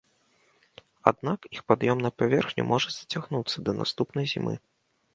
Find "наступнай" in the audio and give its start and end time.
3.85-4.25